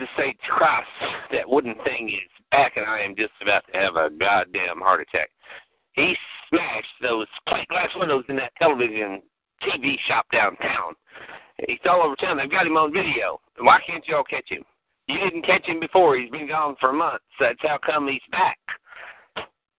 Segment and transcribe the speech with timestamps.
[0.00, 0.36] Jesus H.
[0.48, 0.88] Christ,
[1.30, 5.02] that wooden thing is back, and I am just about to have a goddamn heart
[5.02, 5.28] attack.
[5.92, 6.14] He
[6.48, 9.20] smashed those plate glass windows in that television
[9.62, 10.94] TV shop downtown.
[11.68, 12.38] He's all over town.
[12.38, 13.40] They've got him on video.
[13.58, 14.64] Why can't you all catch him?
[15.06, 16.16] You didn't catch him before.
[16.16, 17.24] He's been gone for months.
[17.38, 18.58] That's how come he's back.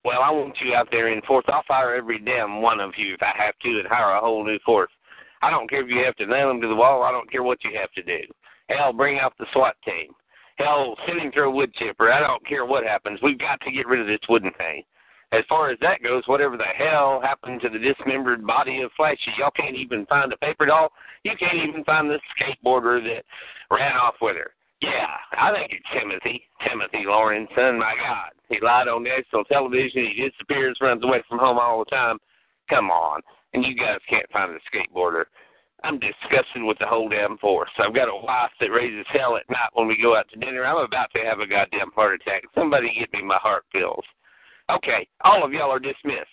[0.06, 1.46] Well, I want you out there in force.
[1.48, 4.46] I'll fire every damn one of you if I have to and hire a whole
[4.46, 4.92] new force.
[5.42, 7.02] I don't care if you have to nail him to the wall.
[7.02, 8.20] I don't care what you have to do.
[8.76, 10.14] Hell, bring out the SWAT team.
[10.58, 12.12] Hell, send him through a wood chipper.
[12.12, 13.20] I don't care what happens.
[13.24, 14.84] We've got to get rid of this wooden thing.
[15.34, 19.32] As far as that goes, whatever the hell happened to the dismembered body of Flashy,
[19.38, 20.92] y'all can't even find a paper doll.
[21.24, 23.24] You can't even find the skateboarder that
[23.74, 24.52] ran off with her.
[24.82, 26.44] Yeah, I think it's Timothy.
[26.68, 28.32] Timothy Lawrence, son, my God.
[28.50, 30.08] He lied on national television.
[30.14, 32.18] He disappears, runs away from home all the time.
[32.70, 33.22] Come on.
[33.54, 35.26] And you guys can't find the skateboarder.
[35.84, 37.72] I'm disgusted with the whole damn force.
[37.80, 40.64] I've got a wife that raises hell at night when we go out to dinner.
[40.64, 42.44] I'm about to have a goddamn heart attack.
[42.54, 44.04] Somebody get me my heart pills.
[44.70, 46.30] Okay, all of y'all are dismissed.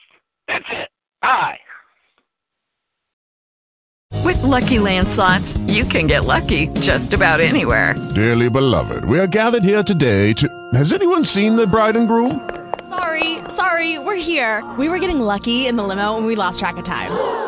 [0.49, 0.89] That's it.
[1.23, 1.59] Bye.
[4.25, 7.95] With Lucky Land slots, you can get lucky just about anywhere.
[8.15, 10.49] Dearly beloved, we are gathered here today to.
[10.75, 12.49] Has anyone seen the bride and groom?
[12.89, 14.69] Sorry, sorry, we're here.
[14.79, 17.48] We were getting lucky in the limo and we lost track of time.